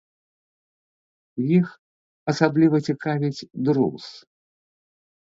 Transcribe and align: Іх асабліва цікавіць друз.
Іх 1.57 1.67
асабліва 2.33 2.77
цікавіць 2.87 3.47
друз. 3.69 4.07